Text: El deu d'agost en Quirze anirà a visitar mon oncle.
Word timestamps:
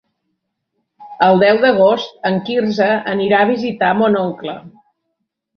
El 1.25 1.37
deu 1.43 1.59
d'agost 1.65 2.25
en 2.31 2.39
Quirze 2.47 2.89
anirà 3.15 3.45
a 3.45 3.49
visitar 3.53 3.95
mon 4.01 4.19
oncle. 4.27 4.57